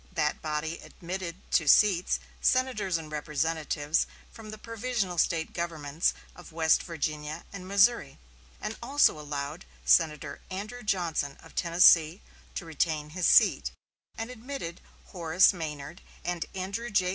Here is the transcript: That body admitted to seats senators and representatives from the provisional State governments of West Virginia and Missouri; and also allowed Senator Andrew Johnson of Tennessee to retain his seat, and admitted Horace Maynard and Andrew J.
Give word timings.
That 0.13 0.41
body 0.41 0.79
admitted 0.79 1.35
to 1.51 1.67
seats 1.67 2.19
senators 2.41 2.97
and 2.97 3.11
representatives 3.11 4.07
from 4.31 4.49
the 4.49 4.57
provisional 4.57 5.19
State 5.19 5.53
governments 5.53 6.15
of 6.35 6.51
West 6.51 6.81
Virginia 6.81 7.45
and 7.53 7.67
Missouri; 7.67 8.17
and 8.59 8.75
also 8.81 9.19
allowed 9.19 9.63
Senator 9.85 10.41
Andrew 10.49 10.81
Johnson 10.81 11.37
of 11.43 11.53
Tennessee 11.53 12.19
to 12.55 12.65
retain 12.65 13.11
his 13.11 13.27
seat, 13.27 13.69
and 14.17 14.31
admitted 14.31 14.81
Horace 15.09 15.53
Maynard 15.53 16.01
and 16.25 16.47
Andrew 16.55 16.89
J. 16.89 17.09